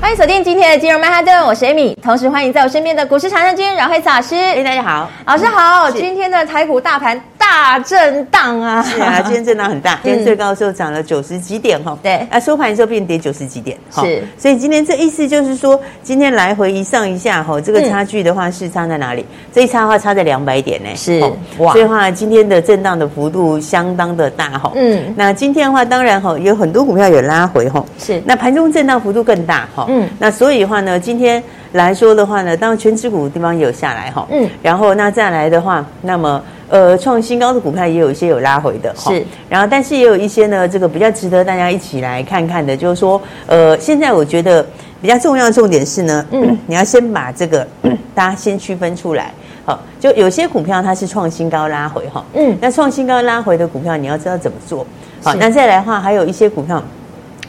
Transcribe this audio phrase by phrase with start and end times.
[0.00, 4.36] 欢迎锁定今天的金融曼哈顿，我是 Amy，同时欢迎在我身边的股市常胜军阮慧慈老师。
[4.36, 5.90] 哎，大家好，老师好。
[5.90, 8.82] 今天的台股大盘大震荡啊！
[8.82, 11.96] 是啊， 今天震荡很大，今天最高的时候涨了九十几点哈。
[12.02, 13.74] 对，啊，收盘的时候变跌九十几点。
[13.90, 19.24] 是，所以今天这意思就是说，今天来回一上一下哈，这个差距的话是差在哪里？
[19.50, 20.90] 这一差的话差在两百点呢。
[20.94, 21.20] 是
[21.58, 24.70] 哇，所以的话今天的震荡的幅度相当的大哈。
[24.74, 27.82] 嗯，那今天的话当然哈有很多股票有拉回哈。
[27.98, 29.86] 是，那盘中震荡幅度更大哈。
[29.88, 34.26] 嗯，那所以的话呢，今天来说的话呢，当然全指股的地方也有下来哈。
[34.30, 39.12] 嗯，然后那再来的话，那么呃创新高的股票也有一些有拉回的哈。
[39.12, 44.64] 是，然后但是也有一些呢，这个比较值得大家一起来看看的，就是说呃，现在我觉得
[45.00, 47.66] 比较重要的重点是呢，嗯， 你要先把这个
[48.14, 49.32] 大家先区分出来。
[49.64, 52.24] 好，就有些股票它是创新高拉回哈。
[52.34, 54.86] 嗯，那创新高拉回的股票，你要知道怎么做。
[55.22, 56.82] 好，那再来的话，还有一些股票。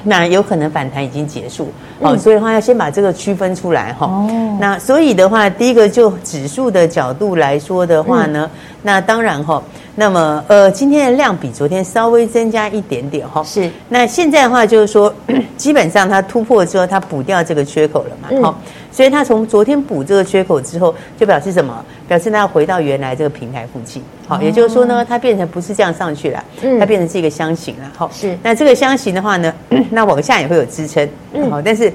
[0.04, 4.06] 那有可能反弹已经结束，好，所以的话要先把这个区分出来哈。
[4.06, 4.58] 哦。
[4.60, 8.50] 那所以的话，第一个就指数的角度来说的话呢，
[8.82, 9.62] 那当然哈，
[9.96, 13.44] 那么呃，今天的量比昨天稍微增加一点点哈。
[13.44, 13.70] 是。
[13.90, 15.14] 那现在的话就是说，
[15.58, 18.42] 基本上它突破之后，它补掉这个缺口了嘛？
[18.42, 18.60] 好。
[19.00, 21.74] 所以它从昨天补这个缺口之后，就表示什么？
[22.06, 24.04] 表示它要回到原来这个平台附近。
[24.28, 26.44] 好，也就是说呢，它变成不是这样上去了，
[26.78, 27.90] 它变成是一个箱型了。
[27.96, 28.38] 好，是。
[28.44, 29.54] 那这个箱型的话呢，
[29.92, 31.08] 那往下也会有支撑。
[31.50, 31.90] 好，但是。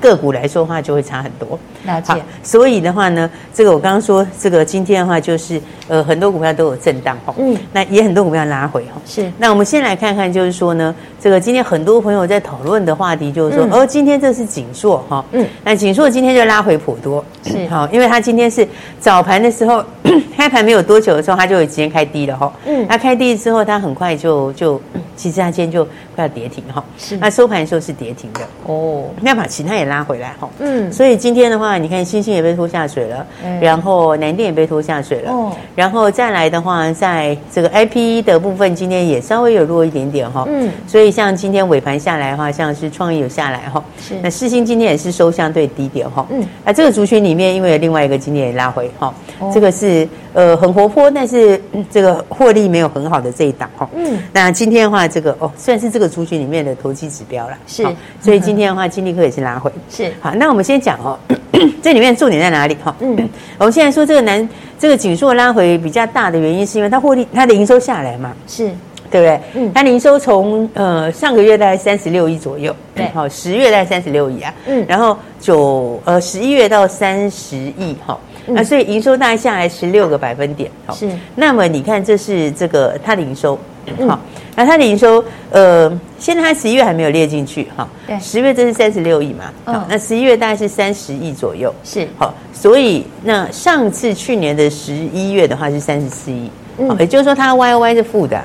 [0.00, 1.58] 个股来说的话，就会差很多。
[1.84, 2.14] 了解。
[2.40, 7.34] 所以的话呢，这个我刚刚说，这个今天的话就是，呃，很多股票都有震荡哈。
[7.36, 7.56] 嗯。
[7.72, 9.02] 那也很多股票拉回哈。
[9.04, 9.28] 是。
[9.38, 15.24] 那我们先来看看，就是说呢，这个今天很多朋友在讨论的话题，就是说，哦，今天这是景硕哈。
[15.32, 15.44] 嗯。
[15.64, 17.24] 那景硕今天就拉回颇多。
[17.42, 17.66] 是。
[17.66, 18.66] 好，因为它今天是
[19.00, 19.84] 早盘的时候，
[20.36, 22.52] 开盘没有多久的时候，它就有直接开低了哈。
[22.66, 22.86] 嗯。
[22.88, 24.80] 它开低之后，它很快就就，
[25.16, 25.84] 其实它今天就
[26.14, 26.84] 快要跌停哈。
[26.96, 27.16] 是。
[27.16, 28.40] 那收盘的时候是跌停的。
[28.66, 29.06] 哦。
[29.20, 29.88] 那把其他也。
[29.88, 51.60] 拉回来哈，嗯，所以今天的话，你看星星也被拖下水了，嗯、然后南电也被拖下水了，哦，然后再来的话，在这个 IP 的部分，今天也稍微有弱一点点哈，嗯，所以像今天尾盘下来的话，像是创意有下来哈，是，那世星今天也是收相对低点哈，嗯，那这个族群里面，因为有另外一个今天也拉回哈，哦、这个是呃很活泼，但是
[51.90, 57.86] 这个获利没有很好的这一档哈，嗯，那今天的话，这个哦算是这个族群里面的投机指标了，是，
[58.20, 59.70] 所以今天的话，金立科也是拉回。
[59.90, 60.12] 是。
[60.20, 61.18] 好，那我们先讲哦，
[61.82, 62.94] 这里面重点在哪里哈？
[63.00, 64.48] 嗯，我们现在说这个南
[64.78, 68.70] 这个景硕拉回比较大的原因，是因为它获利它的营收下来嘛，是
[69.10, 69.40] 对不对？
[69.54, 81.10] 嗯，它的营收从呃上个月大概三十六亿左右，对，好，十月大概三十六亿啊，嗯，然后九呃十一月到三十亿哈，那所以营收大概下来十六个百分点，好，是。
[81.34, 83.58] 那么你看这是这个它的营收，
[84.06, 84.18] 好。
[84.56, 85.88] 那它的营收，呃，
[86.18, 87.88] 现在它十一月还没有列进去哈。
[88.08, 88.18] 对。
[88.18, 89.44] 十月这是三十六亿嘛？
[89.64, 91.72] 好，那十一月大概是三十亿左右。
[91.84, 92.08] 是。
[92.18, 96.50] 好，所以那上次去年的十一月的话是三十四亿。
[96.78, 96.96] 嗯。
[96.98, 98.36] 也就是说它 Y Y 是负的。
[98.36, 98.42] 哦。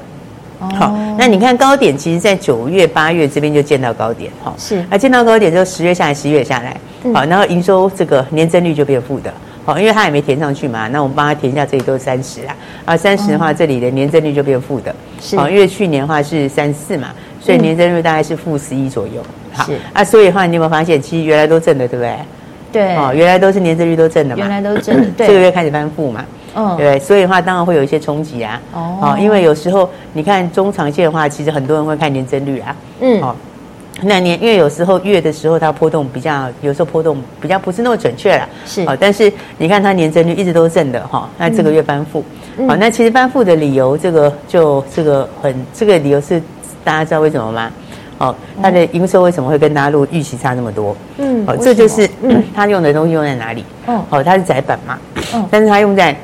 [0.60, 4.32] 好，那你看高点，其实在九月、八月这边就见到高点。
[4.44, 4.54] 哈。
[4.58, 4.84] 是。
[4.90, 6.76] 啊见到高点之后，十月下来，十一月下来。
[7.14, 9.34] 好，然后营收这个年增率就变负的。
[9.66, 17.10] 好，因为它也没填上去嘛，那我们帮它填一下，这里都是三十啊，啊三十的话，这里的年增率就变负的，是，因为去年的话是三四嘛，
[17.40, 22.18] 所以年增率大概是负十一左右，好，是啊，所以的话你有没有发现，其实原来都正的，对不对？
[22.74, 26.26] 对，哦，原来都是年增率都正的嘛，原来都正的，对， 这个月开始翻负嘛，
[26.56, 33.36] 嗯，对，所以的话当然会有一些冲击啊，哦，因为有时候你看中长线的话，其实很多人会看年增率啊，嗯，哦。
[34.02, 38.82] 那年，因为有时候月的时候它波动比较，有时候波动比较不是那么准确了，是。
[38.82, 38.98] 哦。
[39.00, 42.20] 但是你看它年增率一直都正的哈，那这个月翻负，
[42.68, 46.42] 好、嗯，那其实翻负的理由，这个就这个很，这个理由是
[46.84, 47.72] 大家知道为什么吗？
[48.18, 50.98] 哦，它的营收为什么会跟大陆预期差那么多？
[51.20, 52.10] 嗯，哦，这就是
[52.54, 53.64] 它用的东西用在哪里？
[53.86, 54.98] 哦，哦，它是窄板嘛，
[55.36, 56.16] 嗯，但是它用在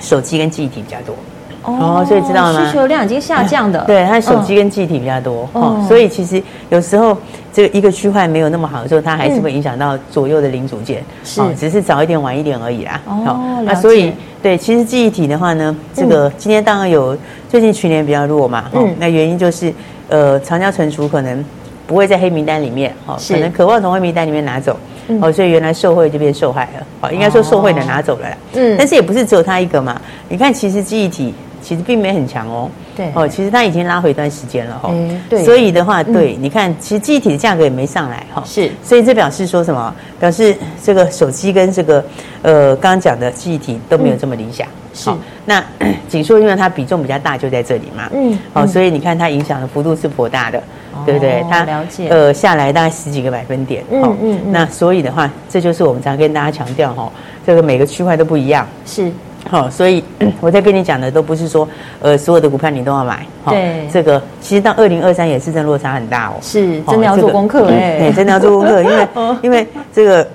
[0.00, 1.14] 手机跟记忆体比较多。
[1.62, 2.66] 哦，所以知道吗？
[2.66, 7.14] 需求量已经下降的， 对，它手机跟记忆体比较多，哦，所以其实有时候
[7.52, 12.98] 这一个区块没有那么好的时候，它还是会影响到左右的零组件，是，只是早一点晚一点而已啦。
[13.06, 14.10] 哦，那所以
[14.42, 17.14] 对，其实记忆体的话呢，这个今天当然有
[17.46, 19.70] 最近去年比较弱嘛，嗯，那原因就是
[20.08, 21.44] 呃，长江存储可能
[21.86, 24.74] 不会在黑名单里面，哈，可能渴望从黑名单里面拿走，
[25.22, 31.34] 哦，所以原来受贿就变受害了，哦，应该说受贿的拿走了啦，嗯，但是也不是只有他一个嘛，你看其实记忆体。
[31.62, 33.10] 其实并没很强哦，对。
[33.14, 34.92] 哦，其实它已经拉回一段时间了哈，
[35.28, 39.94] 对，所以的话，对，你看，其实记忆体的价格也没上来哈，是，所以这表示说什么？
[40.18, 42.04] 表示这个手机跟这个
[42.42, 45.10] 呃刚刚讲的记忆体都没有这么理想，是。
[45.46, 45.64] 那
[46.08, 50.62] 景硕因为它比重比较大，就在这里嘛，嗯，哦，所以你看它影响的幅度是颇大的，
[51.06, 51.42] 对不对？
[51.50, 57.10] 它了解，呃，下来大概十几个百分点，嗯嗯，那所以的话，这就是我们常跟大家强调哈，
[57.46, 59.10] 这个每个区块都不一样，是。
[59.48, 60.02] 好，所以
[60.40, 61.68] 我在跟你讲的都不是说，
[62.00, 63.26] 呃，所有的股票你都要买。
[63.46, 66.34] 对，这个其实到二零二三也是真落差很大哦。
[66.42, 69.08] 是，真的要做功课哎，对，真的要做功课，因为
[69.42, 70.26] 因为这个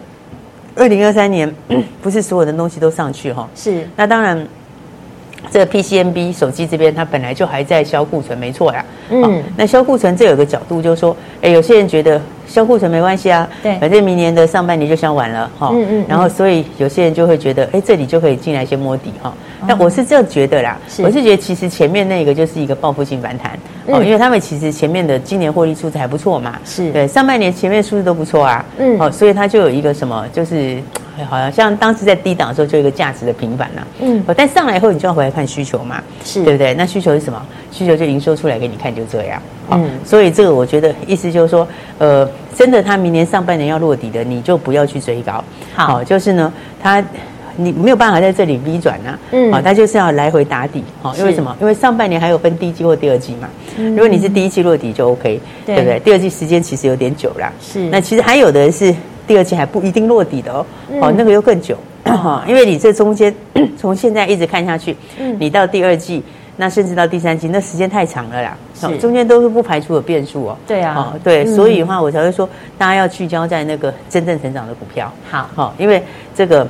[0.75, 1.53] 二零二三年
[2.01, 3.47] 不是所有的东西都上去哈。
[3.55, 4.45] 是，那当然。
[5.51, 8.85] 这个 PCMB 手机这边，它本来就还在销库存，没错呀。
[9.09, 15.69] 嗯，那销库存这有个角度，就是说，哎，有些人觉得销库存没关系啊，对，反正明年的上半年就销完了哈。
[15.73, 16.05] 嗯嗯。
[16.07, 19.33] 然后，所以有些人就会觉得，哎，这里就可以进来先摸底哈。
[19.67, 23.57] 那我是这样觉得啦，我是觉得其实前面那个就是一个报复性反弹
[23.87, 28.65] 哦，因为他们其实前面的今年获利数字还不错嘛，是对，上半年前面数字都不错啊。
[28.77, 28.97] 嗯。
[28.97, 30.77] 好，所以它就有一个什么，就是。
[31.23, 33.81] 好像像当时在低档的时候，就有一个价值的平板呐。
[34.01, 36.73] 嗯，但上来以后，你就要回来看需求嘛，是对不对？
[36.73, 37.41] 那需求是什么？
[37.71, 39.41] 需求就营收出来给你看，就这样。
[39.71, 41.67] 嗯，所以这个我觉得意思就是说，
[41.99, 45.43] 呃，真的，他明年上半年要落底的，你就不要去追高。
[45.73, 46.51] 好，就是呢，
[46.81, 47.03] 他
[47.55, 49.17] 你没有办法在这里 V 转呐。
[49.31, 50.83] 嗯，好，他就是要来回打底。
[51.01, 51.55] 好，因为什么？
[51.61, 53.47] 因为上半年还有分第一季或第二季嘛。
[53.77, 55.99] 如果你是第一季落底就 OK，对不对？
[55.99, 57.51] 第二季时间其实有点久了。
[57.61, 58.93] 是，那其实还有的是。
[59.27, 60.65] 第二季还不一定落底的哦，
[61.01, 61.77] 哦，那个又更久，
[62.47, 63.33] 因为你这中间
[63.77, 64.95] 从现在一直看下去，
[65.39, 66.23] 你到第二季，
[66.57, 68.57] 那甚至到第三季，那时间太长了啦，
[68.99, 70.57] 中间都是不排除有变数哦。
[70.67, 75.11] 对啊，对，所以的话我才会说，大家要聚焦在那个真正成长的股票。
[75.29, 76.03] 好，好，因为
[76.35, 76.67] 这个。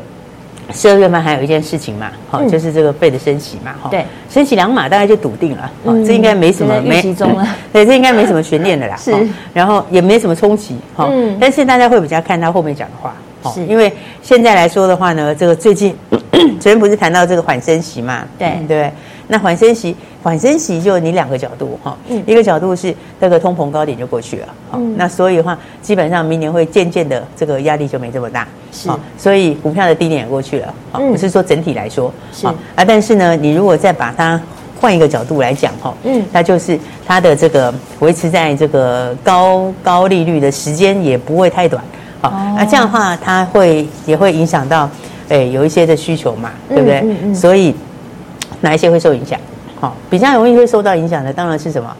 [0.73, 9.13] 十二月份还有一件事情嘛，好，就是这个费的升息嘛，哈，对，升息两码大概就笃定了，哦，这应该没什么没其中了， 对，这应该没什么悬念的啦， 是，
[9.53, 13.13] 然后也没什么冲击，哈，嗯，但是大家会比较看他后面讲的话，
[13.53, 13.65] 是。
[13.65, 13.91] 因为
[14.21, 15.95] 现在来说的话呢，这个最近
[16.59, 18.65] 昨天不是谈到这个缓升息嘛，对。
[18.67, 18.91] 对。
[19.27, 28.88] 那缓升息，缓升息就你两个角度哈，一个角度是这个通膨高点就过去了，嗯，那所以的话，基本上明年会渐渐的这个压力就没这么大，是，
[29.18, 32.45] 所以股票的低点也过去了，啊，不是说整体来说，是。
[32.45, 32.54] 啊，
[32.86, 34.39] 但是呢，你如果再把它
[34.80, 41.83] 换一个角度来讲哈，嗯，那就是它的这个维持在这个高高利率的时间也不会太短，
[42.22, 44.88] 好，那这样的话，它会也会影响到，
[45.30, 47.33] 哎，有一些的需求嘛，对不对？
[47.33, 47.74] 所以。
[48.62, 49.40] 哪一些会受影响？
[49.80, 51.96] 好，比较容易会受到影响的当然是什么？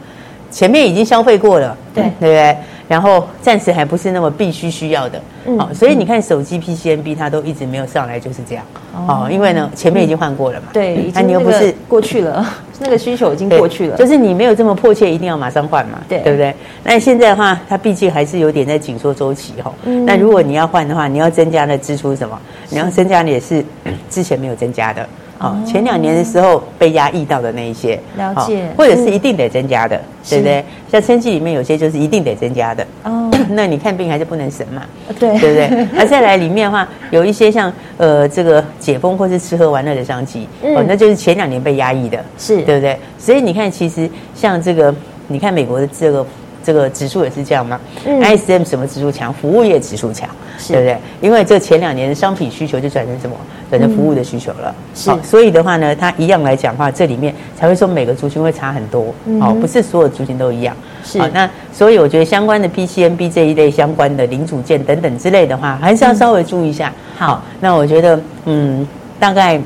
[0.50, 2.56] 前面已经消费过了，对对不对？
[2.88, 5.20] 然后暂时还不是那么必须需要的，
[5.58, 8.64] 好，所以你看手机 PCNB 它都一直没有上来，就是这样。
[8.94, 12.44] 哦，因为呢前面已经换过了嘛，对，那你又不是过去了，
[12.80, 16.18] 那个需求已经过去了，就是你没有这么迫切一定要马上换嘛，对。
[16.20, 16.54] 对不对？
[16.82, 19.72] 那现在的话，它毕竟还是有点在紧缩周期哈。
[20.04, 22.38] 那如果你要换的话，你要增加的支出是什么？
[22.70, 23.64] 你要增加的也是
[24.10, 25.06] 之前没有增加的。
[25.38, 30.64] 哦，前两年的时候被压抑到的那一些，了解，或者是一定得增加的，对不对？
[30.90, 34.82] 像生计里面有些就是一定得增加的，哦， 那你看病还是不能省嘛，
[35.20, 35.88] 对，对不对？
[35.92, 42.98] 那 再来里面的话，有一些像呃这个解封或是吃喝玩乐的商机，哦，那就是前两年被压抑的，是对不对？
[43.18, 44.94] 所以你看，其实像这个，
[45.28, 46.26] 你看美国的这个。
[46.64, 47.80] 这个指数也是这样吗？
[48.04, 49.32] 嗯，ISM 什么指数强？
[49.32, 50.28] 服务业指数强，
[50.58, 50.98] 是对不对？
[51.20, 53.36] 因为这前两年的商品需求就转成什么？
[53.70, 54.74] 转成服务的需求了。
[54.92, 59.14] 是，所以的话呢，它一样来讲的话，这里面才会说每个族群会差很多。
[59.40, 60.76] 哦，不是所有族群都一样。
[61.06, 66.92] 是，那所以我觉得相关的 PCMB 这一类相关的零组件等等之类的话，还是要稍微注意一下。
[67.16, 68.86] 好，那我觉得，嗯，
[69.20, 69.60] 大概。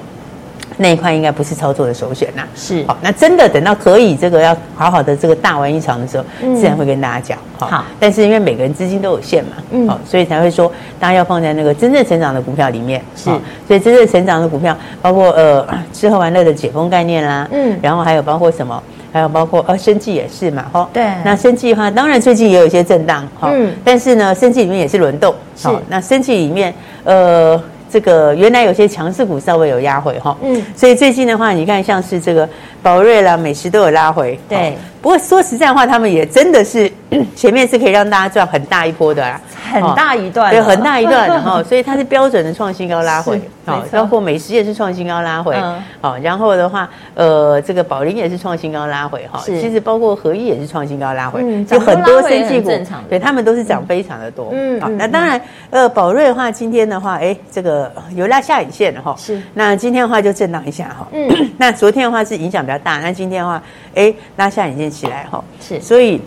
[0.76, 6.24] 那一块应该不是操作的首选呐，是好，那真的等到可以这个要好好的这个大玩一场的时候，
[6.56, 7.38] 自然会跟大家讲。
[7.58, 13.02] 好，但是因为每个人资金都有限嘛，嗯，好，所以才会说大家要放在那个真正成长的股票里面。
[13.14, 13.24] 是，
[13.66, 18.82] 所以真正成长的股票包括呃吃喝玩乐的解封概念啦，嗯，然后还有包括什么，
[19.12, 26.74] 还有包括呃生技也是嘛，哈，对，那生技的话，当然最近也有一些震荡，哈，嗯，但是呢，生技里面也是轮动，是，那生技里面
[27.04, 27.60] 呃。
[27.92, 32.48] 这个原来有些强势股稍微有压回哈，嗯，所以最近的话，你看像是这个
[32.84, 34.78] 宝瑞啦、美食都有拉回，对。
[35.02, 36.88] 不过说实在话，他们也真的是
[37.34, 39.40] 前面是可以让大家赚很大一波的啦，
[39.72, 45.56] 很大一段，对，很大一段的哈，所以它是标准的创新高拉回，好，包括美食也是创新高拉回，
[46.02, 52.70] 好，然后的话，呃，这个宝林也是创新高拉回，哈，其实包括合一也是创新高拉回，就很多生技股，
[53.08, 55.40] 对，他们都是涨非常的多，嗯，好，那当然，
[55.70, 63.62] 呃，宝瑞的话，今天的话，哎，这个有拉下影线的哈，是，那今天的话就震荡一下哈，嗯， 那昨天的话是影响比较大，那今天的话，
[63.94, 64.90] 哎，拉下影线。
[64.90, 66.20] 起来哈，是，所以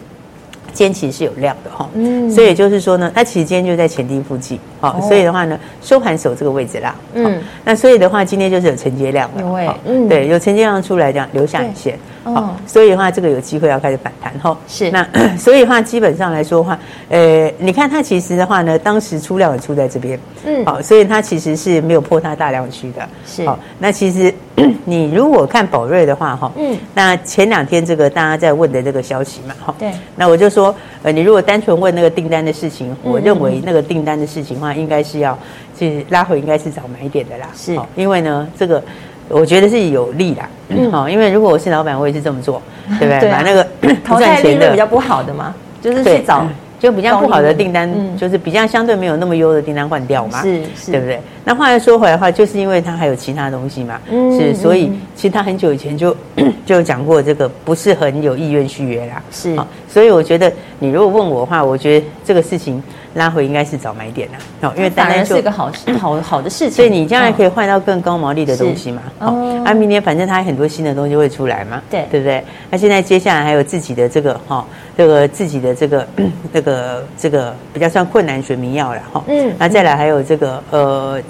[0.74, 11.98] 今天其实是有量的哈，嗯，所以也就是说呢，它其实今天就在前低附近，好，所以的话呢，收盘守这个位置啦，嗯，那所以的话，今天就是有承接量了，嗯，对，有承接量出来这样留下影线。
[12.24, 14.58] 哦，所以的话，这个有机会要开始反弹哈。
[14.68, 15.06] 是，那
[15.38, 23.08] 所以的话，基本上来说的话，呃，你看它其实的话呢，当时出量也出在这边，嗯，好，所以它其实是没有破它大量区的。
[23.26, 24.34] 是，好，那其实
[24.86, 35.38] 你如果看宝瑞的话，哈，嗯，那前两天这个大家在问的这个消息嘛，哈，对，那我就说，呃，你如果单纯问那个订单的事情，我认为那个订单的事情的话，应该是要
[35.78, 37.50] 去拉回，应该是早买一点的啦。
[37.54, 38.82] 是，因为呢，这个。
[39.30, 42.62] 我觉得是有利的，嗯，好，因为如果我是老板，我也是这么做，
[43.00, 43.32] 对不对？
[43.32, 43.66] 把那个
[44.04, 46.46] 淘汰利润比较不好的嘛，就是去找
[46.80, 51.20] 就比较不好的订单，就是比较相对没有那么优的订单换掉嘛，是是，对不对？
[51.46, 54.00] 那话又说回来的话，就是因为它还有其他东西嘛，
[54.38, 56.16] 是，所以其实他很久以前就
[56.66, 59.56] 就讲过这个不是很有意愿续约啦，是，
[59.88, 62.84] 所以我觉得你如果问我的话，我觉得这个事情。
[63.16, 72.44] 拉回应该是早买点的，哦，因为当然是一个好好好的事情，所以你将来可以换到更高毛利的东西嘛，哦，啊，明年反正它有很多新的东西会出来嘛，对，对不对？
[72.70, 74.66] 那现在接下来还有自己的这个哈，
[74.98, 76.08] 这个自己的这个
[76.54, 81.22] 这个这个比较算困难学民药了哈，嗯，那再来还有这个呃。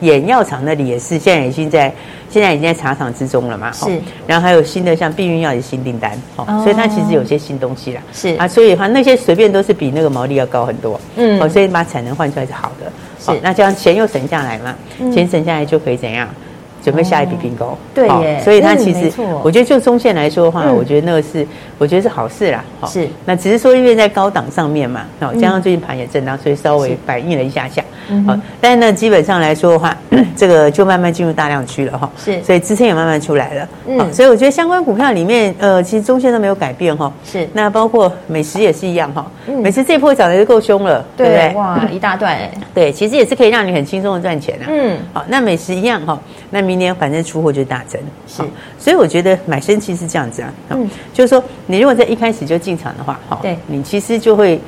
[0.00, 1.92] 眼药厂那里也是，现在已经在，
[2.30, 3.70] 现在已经在茶厂之中了嘛。
[3.72, 8.02] 是，然后还有新的像避孕药的新订单，哦，所以它其实有些新东西啦。
[8.12, 11.00] 是啊，所以的话那些随便都是比那个毛利要高很多。
[11.16, 12.90] 嗯，哦，所以把产能换出来是好的。
[13.18, 14.74] 是，那这样钱又省下来嘛，
[15.12, 16.28] 钱省下来就可以怎样？
[16.82, 17.76] 准备下一笔并购。
[17.94, 19.12] 对耶，所以它其实，
[19.42, 21.46] 我觉得就中线来说的话，我觉得那个是，
[21.78, 22.64] 我觉得是好事啦。
[22.86, 27.82] 是，那只是说因为在高档上面嘛，哦，加上最近盘也震荡，所以稍微反应了一下下。
[28.26, 29.96] 好，但是呢，基本上来说的话，
[30.36, 32.10] 这个就慢慢进入大量区了哈。
[32.18, 33.68] 是，所以支撑也慢慢出来了。
[33.86, 37.10] 嗯，所以我觉得相关股票里面，呃，其实中线都没有改变哈。
[37.24, 39.24] 是，那包括美食也是一样哈。
[39.46, 41.52] 美食这波涨得就够凶了，对不对？
[41.54, 42.50] 哇，一大段哎。
[42.74, 44.66] 对，其实也是可以让你很轻松的赚钱啊。
[44.68, 46.18] 嗯，好，那美食一样哈。
[46.52, 48.00] 那明年反正出货就大增。
[48.28, 48.44] 是，
[48.78, 50.54] 所以我觉得买生气是这样子啊。
[50.70, 54.60] 嗯，就是说你如果在一开始就进场的话，哈，对，你其实就会。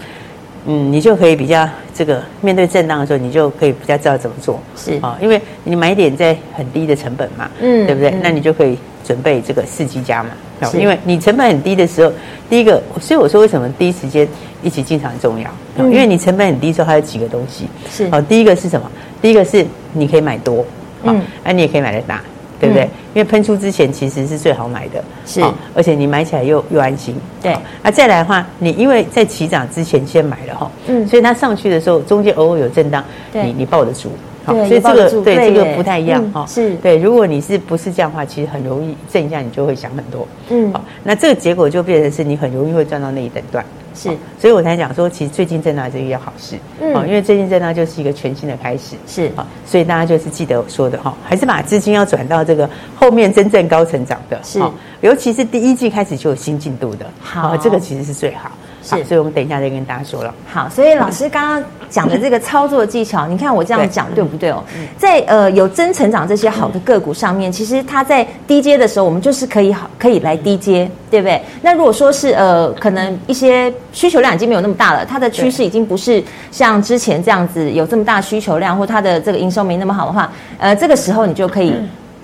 [0.67, 4.95] 嗯，你就可以比较这个面对震荡的时候，你就可以比较知道怎么做，是。
[5.03, 8.09] 啊，因为你买点在很低的成本嘛，嗯，对不对？
[8.13, 10.31] 嗯、那你就可以准备这个伺机加嘛，
[10.71, 10.81] 是。
[10.81, 12.11] 因为你成本很低的时候，
[12.49, 14.27] 第一个，所以我说为什么第一时间
[14.63, 17.67] 一起进场很重要，嗯、因为你成本很低的时候，还有几个东西。
[17.91, 18.09] 是。
[18.09, 18.91] 好，第一个是什么？
[19.21, 20.65] 第一个是你可以买多，
[21.13, 22.21] 嗯，哎，你也可以买得大。
[22.61, 22.85] 对不对？
[23.13, 25.43] 因为喷出之前其实是最好买的，是，
[25.75, 27.15] 而且你买起来又又安心。
[27.43, 34.13] 对，那再来的话，你因为在起涨之前先买了哈，嗯，所以它上去的时候中间偶尔有震荡，你你抱得住，
[34.47, 36.97] 好，所以这个对这个不太一样哈，是对。
[36.97, 43.63] 如果你是不是这样的话，其实很容易震一下，你就会想很多，嗯，好，那这个结果就变成是你很容易会赚到那一等段。
[43.95, 44.11] 是，
[44.41, 49.31] 所以我才讲说，其实最近震荡是一件好事，嗯，因为最近震荡就是一个全新的开始，是。
[49.37, 54.61] 啊，所以大家就是记得我说的哈，还是把资金要转到这个后面真正高成长的，是，
[55.01, 58.51] 尤其是第一季开始就有新进度的，好，这个其实是最好。
[58.85, 60.33] 是，所以我们等一下再跟大家说了。
[60.47, 64.63] 好，所以老师刚刚讲的这个操作技巧，你看我这样讲对不对哦？
[64.99, 71.41] 在呃有真成长这些好的个股上面，其实它在低阶的时候，我们就是可以好可以来低阶，对不对？
[71.63, 81.75] 那如果说是呃可能一些需求量已经没有那么大了，它的趋势已经不是像之前这样子有这么大需求量，或它的这个营收没那么好的话，呃这个时候你就可以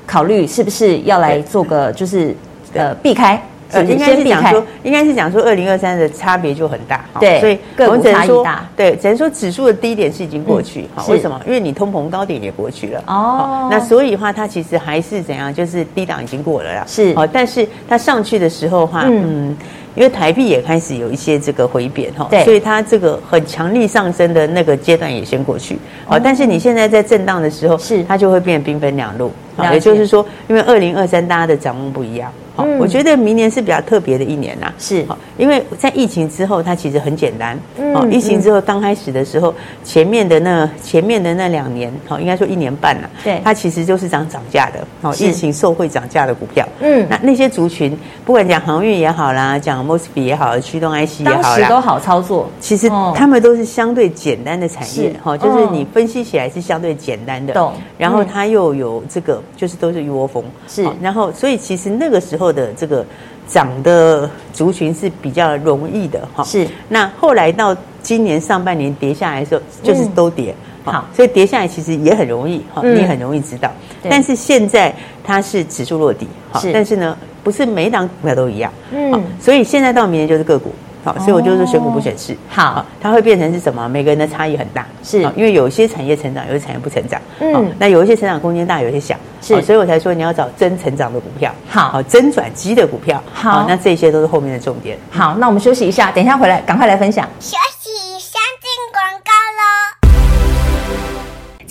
[0.07, 2.37] 考虑是不是要来做个就是
[2.75, 3.41] 呃避开。
[3.73, 8.47] 呃，应该是讲说，应该是讲说，二零二三的差别就很大，对，所以我们只能说，
[8.77, 11.41] 对，只能说指数的低点是已经过去，好，为什么？
[11.47, 19.57] 因为你通膨高点也过去了，哦，那所以的话，它其实还是怎样，就是低档已经过了啦，是，好，但是它上去的时候的话，嗯，
[19.95, 32.33] 因为台币也开始有一些这个回贬哈，对，所以它这个很强力上升的那个阶段也先过去，好，但是你现在在震荡的时候，是，它就会变兵分两路，好，也就是说，因为二零二三大家的展望不一样。
[32.61, 34.73] 好，我觉得明年是比较特别的一年呐。
[34.79, 35.05] 是，
[35.39, 37.59] 因为在疫情之后，它其实很简单。
[37.79, 43.11] 嗯，疫情之后刚开始的时候，前面的那前面的那两年，好，应该说一年半了。
[43.25, 44.87] 对，它其实就是涨涨价的。
[45.01, 46.67] 好，疫情受惠涨价的股票。
[46.81, 52.49] 嗯，那那些族群，不管讲航运也好啦，讲 Mosfet 也好，驱动 IC 也好，当时都好操作。
[52.61, 55.15] 其实他们都是相对简单的产业。
[55.23, 57.55] 哈，就是你分析起来是相对简单的。
[57.55, 57.73] 懂。
[57.97, 60.43] 然后它又有这个，就是都是一窝蜂。
[60.69, 60.87] 是。
[61.01, 63.05] 然后，所以其实那个时候的这个
[63.47, 66.45] 涨的族群是比较容易的哈。
[66.45, 66.67] 是。
[66.89, 70.55] 那后来到今年上半年跌下来的时候，就是都跌。
[70.83, 73.71] 好，所以跌下来其实也很容易哈，你也很容易知道。
[74.09, 78.73] 但是现在它是指数落底，哈，但是呢，不是每一档股票都一样。
[78.91, 79.23] 嗯。
[79.39, 80.73] 所以现在到明年就是个股。
[81.03, 82.37] 好，所以我就是选股不选市。
[82.49, 83.89] 好，它会变成是什么？
[83.89, 87.21] 每个人的差异很大，是因为有一些产业成长，有些产业不成长。
[87.41, 89.17] 嗯，那有一些成长空间大，有一些小。
[89.41, 93.23] 是，所以我才说你要找真成长的股票，好，真转机的股票。
[93.33, 94.99] 好，那这些都是后面的重点。
[95.11, 97.27] 好，那我们休息一下，等一下回来赶快来分享。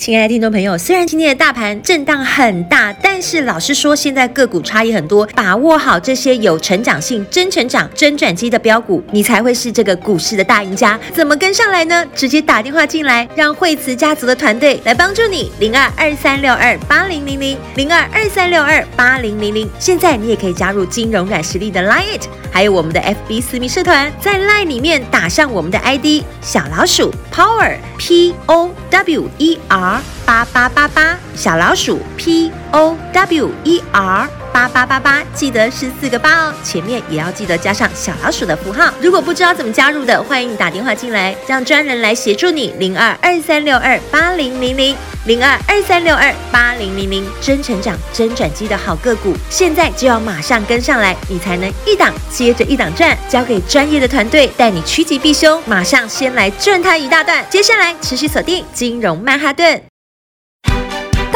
[0.00, 10.98] 亲爱的听众朋友，虽然今天的大盘震荡很大，但是老实说，现在个股差异很多，把握好这些有成长性、真成长、真转机的标股，你才会是这个股市的大赢家。
[11.12, 12.02] 怎么跟上来呢？
[12.14, 15.52] 直接打电话进来，让惠慈家族的团队来帮助你。
[15.58, 19.68] 零二二三六二八零零零零二二三六二八零零零。
[19.78, 29.89] 现在你也可以加入金融软实力的 Line，还有我们的 FB 私密社团，在 Line 里面打上我们的 ID 小老鼠 Power P O W E R。
[30.26, 38.92] 八八八八小老鼠 P O W E R 八八八八，记得是四个八哦，前面也要记得加上小老鼠的符号。
[39.00, 42.74] 如果不知道怎么加入的，欢迎你打电话进来，让专人来协助你。
[42.78, 53.16] 零二二三六二八零零零零二二三六二八零零零，真成长真转机的好个股，现在就要马上跟上来，你才能一档接着一档赚。
[53.28, 57.44] 交给专业的团队带你趋吉避凶，马上先来赚它一大段。
[57.48, 59.89] 接下来持续锁定金融曼哈顿。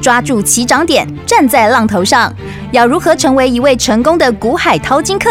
[0.00, 2.32] 抓住起涨点，站在浪头上。
[2.72, 5.30] 要如何成为一位成功的股海淘金客？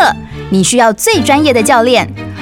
[0.49, 2.07] 你需要最专业的教练。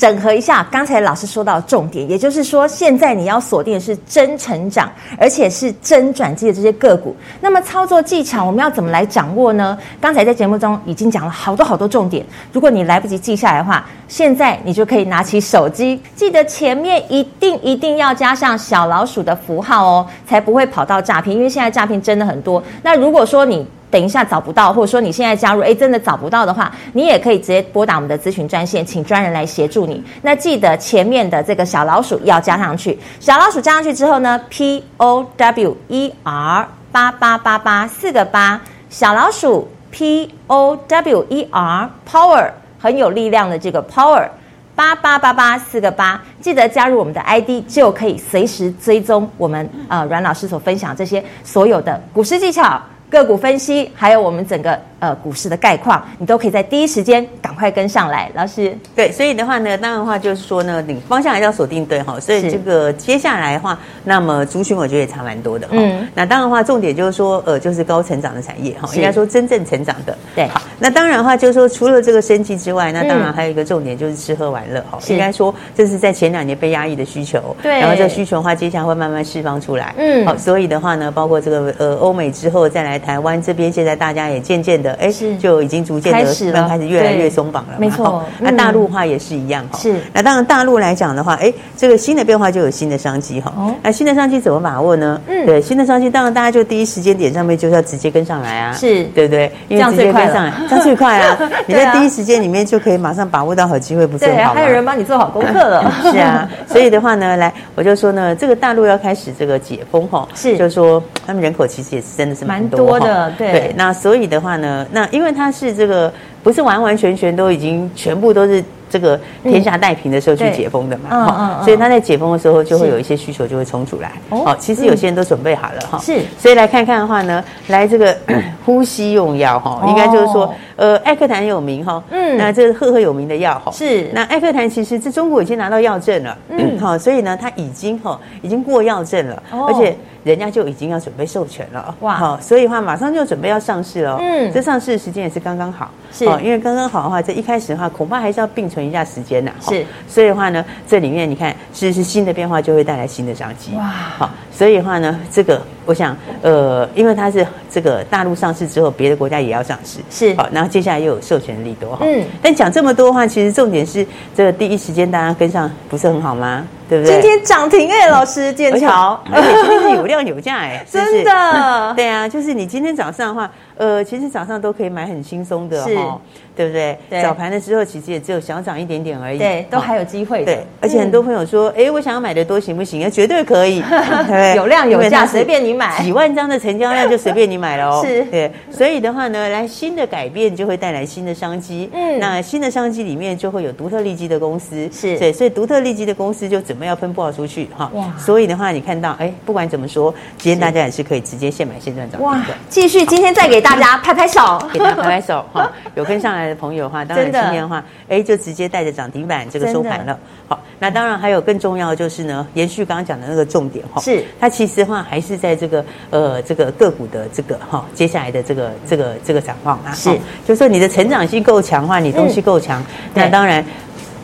[0.00, 7.14] 整合一下刚才老师说到重点，也就是说，现在你要锁定的是真成长，而且是真转机的这些个股。
[7.38, 9.76] 那么操作技巧我们要怎么来掌握呢？
[10.00, 21.36] 刚才在节目中已经讲了好多好多重点，如果你来不及记下来的话，现在你就可以拿起手机，记得前面一定一定要加上小老鼠的符号哦，才不会跑到诈骗。
[21.36, 22.62] 因为现在诈骗真的很多。
[22.82, 30.02] 那如果说你等一下找不到，或者说你现在加入，诶，真的找不到的话，你也可以直接拨打我们的咨询专线，请专人来协助你。
[30.22, 44.28] 那记得前面的这个小老鼠要加上去，小老鼠加上去之后呢，P O W E R 八八八八四个八，小老鼠 P O W E R Power 很有力量的这个 Power
[44.76, 52.80] 八八八八四个八，记得加入我们的 ID 就可以随时追踪我们呃阮老师所分享这些所有的股市技巧。
[53.10, 58.30] 个股分析，还有我们整个呃股市的概况，你都可以在第一时间赶快跟上来。
[58.34, 62.18] 老师，对，所以的话呢，当然的话就是说呢，你方向还是要锁定对哈。
[62.20, 65.72] 所以这个接下来的话，那么族群我觉得也差蛮多的哈。
[65.76, 66.06] 嗯。
[66.14, 70.16] 那当然的话，重点就是说，呃，就是高成长的产业哈，应该说真正成长的。
[70.36, 70.46] 对。
[70.48, 74.98] 好，那当然的话就是说，除了这个生机之外，那当然还有一个重点就是吃喝玩乐哈。
[75.08, 77.56] 应该说，这是在前两年被压抑的需求。
[77.60, 77.80] 对。
[77.80, 79.94] 然后这个需求的话，接下来会慢慢释放出来。
[79.96, 80.24] 嗯。
[80.26, 83.00] 好，所以的话呢，包括这个呃欧美之后再来。
[83.00, 87.74] 台湾这边现在大家也渐渐的，哎，是就已经逐渐的开始开始越来越松绑了。
[87.78, 89.78] 没错，那大陆话也是一样哈。
[89.78, 93.52] 是，那当然大陆来讲的话，哎，这个新的变化就有新的商机哈。
[93.82, 95.20] 那新的商机怎么把握呢？
[95.26, 98.72] 嗯，对，新的商机当然大家就第一时间点上面就是要直接跟上来啊。
[98.72, 99.50] 是，对不对？
[99.68, 101.38] 因为直接跟上来，这样最快啊！
[101.66, 104.60] 你在第一时间里面就可以马上把握到好机会，不是很好吗？
[104.60, 105.92] 还有人帮你做好功课了。
[106.10, 113.72] 是啊， 所以的话呢，来我就说呢，这个大陆要开始这个解封哈，是，就是说他们人口其实也是真的是蛮多的，对。
[113.76, 116.12] 那所以的话呢，那因为它是这个
[116.42, 118.62] 不是完完全全都已经全部都是。
[118.92, 128.12] 这个天下太平的时候去解封的嘛，哈，所以他在解封的时候就会有一些需求就会冲出来，好，其实有些人都准备好了哈，是，所以来看看的话呢，来这个
[128.66, 148.80] 呼吸用药哈，应该就是说，呃，艾克坦有名哈，嗯，那这是赫赫有名的药哈，是，那艾克坦其实在中国已经拿到药证了，嗯， 好，所以呢，他已经哈已经过药证了，而且人家就已经要准备授权了，哇，好，所以的话马上就准备要上市了，嗯，这上市的时间也是刚刚好，是，因为刚刚好的话，这一开始的话恐怕还是要并存。
[148.80, 164.04] 一下时间呐，是，所以的话呢，这里面你看，是是新的变化就会带来新的商机，哇，好，所以的话呢，这个我想，呃，因为它是这个大陆上市之后，别的国家也要上市，是，好，然后接下来又有授权的利多哈，嗯，但讲这么多的话，其实重点是
[164.34, 166.66] 这个第一时间大家跟上，不是很好吗？
[166.90, 167.20] 对不对？
[167.22, 176.20] 今天涨停哎，老师剑桥， 而且今天是有量有价哎， 真的， 对啊，就是你今天早上的话，呃，其实早上都可以买很轻松的哈。
[176.56, 176.98] 对不对？
[177.08, 177.22] 对。
[177.22, 180.46] 早盘的时候其实也只有小涨一点点而已，对，都还有机会的。
[180.46, 183.10] 对，而且很多朋友说，哎，我想要买的多行不行？
[183.10, 183.82] 绝对可以，
[184.56, 188.02] 有量有价，随便你买，几万张的成交量就随便你买了哦。
[188.06, 191.90] 是，对，所以的话呢，来新的改变就会带来新的商机。
[191.92, 195.18] 嗯，那新的商机里面就会有独特利基的公司，是。
[195.18, 197.68] 对，所以独特利基的公司就准备要分布出去？
[197.76, 197.90] 哈。
[197.94, 202.20] 哇，所以的话，你看到，哎，不管怎么说，今天大家也是可以直接现买现赚涨。
[202.22, 210.18] 哇，继续，今天再给大家拍拍手，给大家拍拍手哈，有跟上来的朋友的话，当然今天的话，哎，就直接带着涨停板这个收盘了。
[210.48, 214.24] 好，那当然还有更重要的就是呢，延续刚刚讲的那个重点哈，是。
[214.38, 220.10] 它其实的话还是在这个呃这个个股的这个哈接下来的这个这个这个展望啊，是，
[220.46, 222.82] 就是说你的成长性够强的话，你东西够强，
[223.14, 223.64] 那当然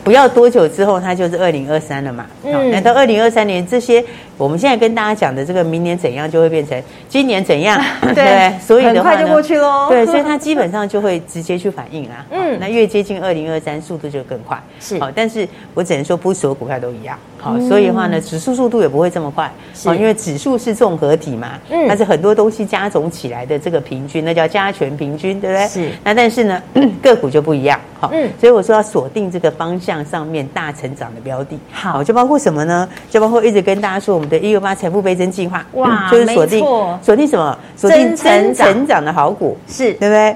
[0.03, 2.25] 不要多久之后，它就是二零二三了嘛。
[2.43, 4.03] 嗯，那到二零二三年这些。
[4.37, 7.81] 我们现在跟大家讲的这个明年怎样，就会变成今年怎样，
[8.13, 9.87] 对，所以的话很快就过去喽。
[9.89, 12.23] 对，所以 它基本上就会直接去反应啦。
[12.29, 14.61] 嗯，那越接近二零二三，速度就更快。
[14.79, 17.17] 是，好，但是我只能说，不是所有股票都一样。
[17.39, 19.51] 好，所以的话呢，指数速度也不会这么快。
[19.83, 25.67] 好，因为指数是综合体嘛，嗯，它是很多东西加总起来的这个平均，那叫加权平均，对不对？
[25.67, 25.89] 是。
[26.03, 26.61] 那但是呢，
[27.01, 27.79] 个股就不一样。
[27.99, 31.57] 好，嗯，所以我说要锁定这个方向上面大成长的标的。
[31.71, 32.87] 好，就包括什么呢？
[33.09, 34.26] 就包括一直跟大家说我们。
[34.27, 36.59] 的一六八财富倍增计划，哇，就是锁定
[37.01, 37.57] 锁定什么？
[37.75, 40.35] 锁定成成长的好股，是对不对？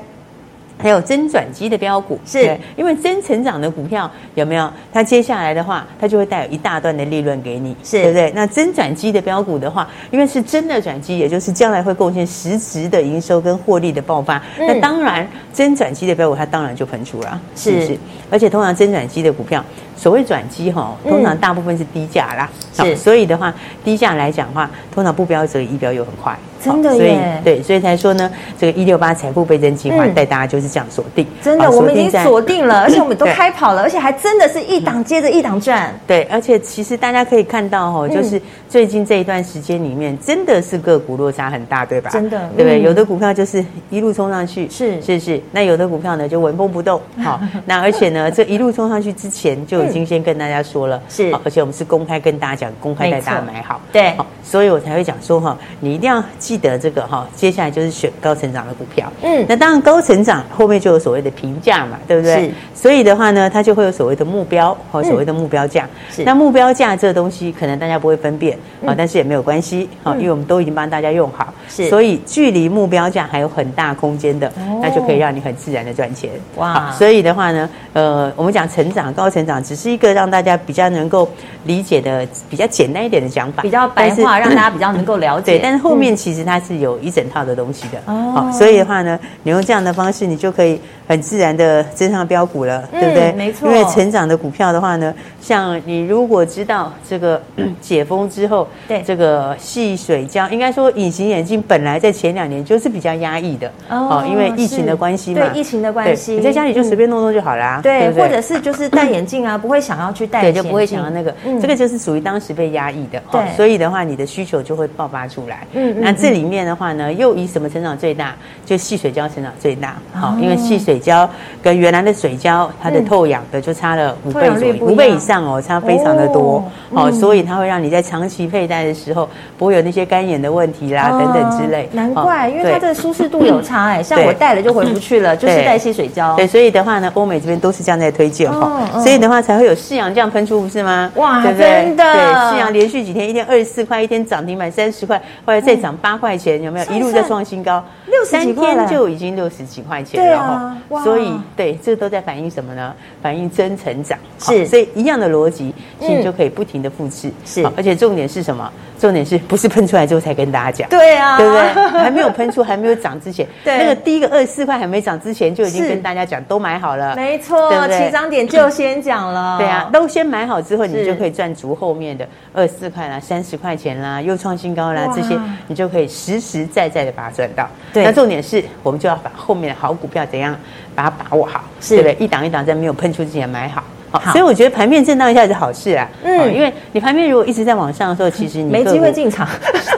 [0.81, 4.71] 还有增转机的标股，是，因为真成长的股票有没有？
[4.91, 8.31] 它接下来的话，它就会带有一大段的利润给你，是对不对？
[8.35, 14.37] 那增转机的标股的话，因为是真的转机，也就是将来会贡献实质的营收跟获利的爆发。
[14.57, 17.97] 嗯、那当然，增转机的标股它当然就喷出了，是不是？
[18.29, 19.63] 而且通常增转机的股票，
[19.95, 26.37] 所谓转机哈，通常大部分是低价啦，是，所以的话，低价来讲的话，通常不标则已，一标又很快。
[26.63, 35.93] 真的耶，对，所以才说呢，这个一六八财富倍增计划带大家就是这样锁定，真的，我们已经锁定了， 而且我们都开跑了，而且还真的是一档接着一档赚。
[36.07, 42.09] 对，而且其实大家可以看到哈，就是最近这一段时间里面，真的是个股落差很大，对吧？
[42.11, 42.81] 真的，对不对？
[42.81, 45.01] 有的股票就是一路冲上去，是。
[45.01, 62.35] 是是，那有的股票呢就纹风不动， 好，那而且呢，这一路冲上去之前就已经先跟大家说了，是，而且我们是公开跟大家讲，公开带大家买好，对，所以我才会讲说哈，你一定要记得这个哈，接下来就是选高成长的股票，嗯，那当然高成长后面就有所谓的评价嘛，对不对？
[62.35, 74.51] 是，所以的话呢，它就会有所谓的目标和所谓的目标价，是，那目标价这个东西可能大家不会分辨啊，但是也没有关系啊，因为我们都已经帮大家用好，是，所以距离目标价还有很大空间的，
[74.81, 81.29] 那就可以让你很自然的赚钱，哇，所以的话呢，呃，我们讲成长高成长只是一个让大家比较能够
[81.65, 93.31] 理解的比较简单一点的讲法，比较白话，让大家比较能够了解，对，但是后面其实它是有一整套的东西的，哦，所以的话呢，你用这样的方式，你就可以很自然的增上标股了，对不对？
[93.33, 97.41] 没错，因为成长的股票的话呢，像你如果知道这个
[97.81, 118.35] 解封之后，对这个细水胶，应该说隐形眼镜本来在前两年就是比较压抑的，哦，因为疫情的关系嘛，对疫情的关系，你在家里就随便弄弄就好啦，对，或者是就是戴眼镜啊，不会想要去戴，对，就不会想要那个，这个就是属于当时被压抑的，对，所以的话，你的需求就会爆发出来，嗯，那这里面的话呢，又以什么成长最大？
[118.65, 121.29] 就细水胶成长最大，好，因为细水胶
[121.61, 129.27] 跟原来的水胶，它的透氧的就差了五倍左右，五倍以上哦，差非常的多，哦，所以它会让你在长期佩戴的时候
[129.57, 131.89] 不会有那些干眼的问题啦，等等之类。
[131.93, 136.35] 难怪，因为它的舒适度有差哎， 像我戴了就回不去了， 就是戴吸水胶。
[136.35, 141.11] 对，所以的话呢，欧美这边都是这样在推荐哈，所以的话才会有世阳这样喷出，不是吗？
[141.15, 146.85] 哇，真的，对，世阳连续几天一天二十四块，一天涨停板三十块，后来再涨八块钱，有没有？
[146.91, 147.83] 一路在创新高？
[148.07, 150.77] 六十几块，三天就已经六十几块钱了哈。
[151.03, 152.93] 所以对，这都在反映什么呢？
[153.21, 154.17] 反映真成长。
[154.39, 157.31] 是，所以一样的逻辑，其实就可以不停的复制。
[157.45, 158.71] 是，而且重点是什么？
[159.01, 160.87] 重点是不是喷出来之后才跟大家讲？
[160.87, 161.87] 对啊，对不对？
[161.99, 167.15] 还没有喷出，还没有涨之前， 对，那个第一个二十四块还没涨之前，就已经跟大家讲，都买好了。
[167.15, 169.57] 没错，起涨点就先讲了。
[169.57, 175.35] 对啊，都先买好之后，你就可以赚足后面的二十四块啦、三十块钱啦、又创新高啦这些，
[175.65, 177.67] 你就可以实实在在的把它赚到。
[177.91, 180.55] 对，那重点是我们就要把后面的好股票怎样
[180.93, 182.15] 把它把握好，对不对？
[182.19, 183.83] 一档一档在没有喷出之前买好。
[184.11, 186.07] 好，所以我觉得盘面震荡一下是好事啊。
[186.23, 189.47] 嗯，因为你盘面如果一直在往上的时候，其实你没机会进场。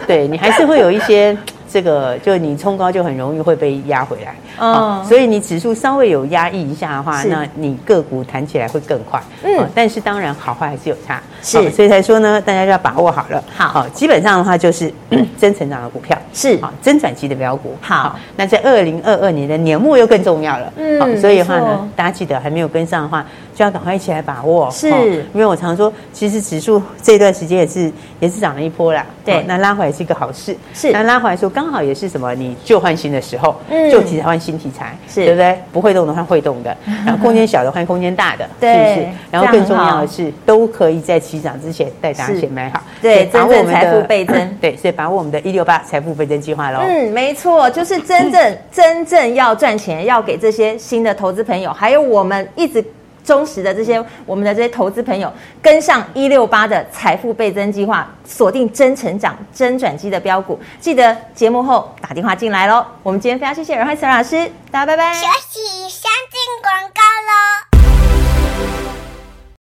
[0.05, 1.35] 对，你还是会有一些。
[1.73, 14.93] 这个就你冲高就很容易会被压回来，嗯，所以你指数稍微有压抑一下的话，那你个股弹起来会更快，嗯，但是当然好坏还是有差，是，所以才说呢，大家要把握好了，好，基本上的话就是
[15.35, 16.59] 真成长的股票是。
[16.61, 24.89] 啊，真转机的标股，好，那在二零二二年的年末又更重要了，嗯，所以的话呢，大家记得还没有跟上的话，就要赶快一起来把握，是，
[25.33, 31.62] 因为我常说，其实指数这段时间也是也是涨了一波啦，对，那拉回来是一个好事，是，那拉回来说刚。
[31.63, 32.35] 刚好也是什么？
[32.35, 35.57] 你旧换新的时候，嗯，旧题材换新题材，是对不对？
[35.71, 39.07] 不会动的换会动的，然 后空间小的换空间大的，是不是？
[39.31, 46.79] 然后更重要的是，都可以在起涨之前带大家先买好，对，把握我们的财富倍增， 对，所以把握我们的一六八财富倍增计划喽。
[46.81, 52.83] 嗯，没错，就是真正真正要赚钱，要给这些新的投资朋友，还有我们一直。
[53.23, 55.31] 忠实的这些我们的这些投资朋友，
[55.61, 62.85] 跟上一六八的财富倍增计划，锁定真成长、真转机的标股，记得节目后打电话进来喽。
[63.01, 65.13] 我们今天非常谢谢阮慧慈老师，大家拜拜。
[65.13, 65.59] 休息，
[65.89, 67.72] 先进广告喽。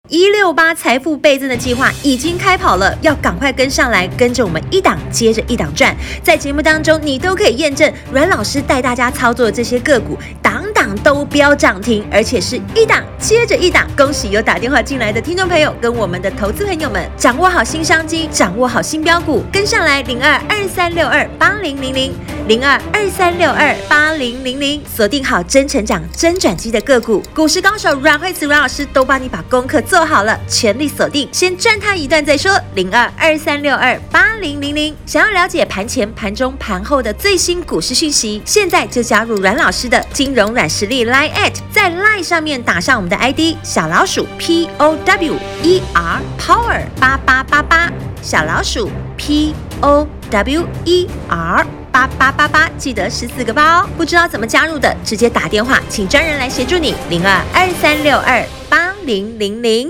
[0.09, 5.95] 一六八财富倍增的计划已经开跑了，要赶快跟上来，跟着我们一档接着一档赚。
[6.21, 13.87] 在节目当中，你都可以验证阮老师带大家操作的这些个股，档档都飙涨停，而且是一档接着一档。
[13.95, 22.13] 恭喜有打电话进来的听众朋友跟我们的投资朋友们，掌握好新商机，掌握好新标股，跟上来零二二三六二八零零零
[22.45, 32.59] 零二二三六二八零零零，锁定好真成长真转机的个股，股市高手阮慧慈阮老师都帮你把功课做好了，全力锁定，先赚他一段再说。
[32.75, 50.07] 零二二三六二八零零零，想要了解盘前、盘中、盘后的最新股市讯息，现在就加入阮老师的金融软实力 Line at，在 Line 上面打上我们的 ID 小老鼠 P O W E R Power 八八八八，小老鼠 P O
[50.29, 53.89] W E R 八八八八，记得十四个八哦。
[53.97, 56.95] 不知道怎么加入的，直接打电话，请专人来协助你。
[57.09, 59.89] 零二二三六二八零零零。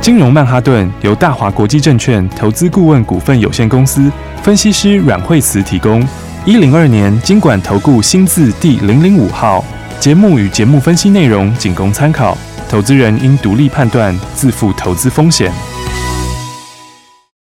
[0.00, 4.10] 金融曼哈顿由大华国际证券投资顾问股份有限公司
[4.42, 6.06] 分析师阮惠慈提供。
[6.46, 9.62] 一零二年金管投顾新字第零零五号。
[10.00, 12.38] 节目与节目分析内容仅供参考，
[12.70, 15.52] 投资人应独立判断，自负投资风险。